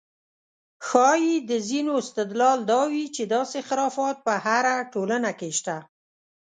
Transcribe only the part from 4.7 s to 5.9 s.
ټولنه کې شته.